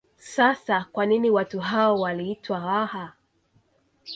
[0.17, 3.13] Sasa kwa nini watu hao waliitwa Waha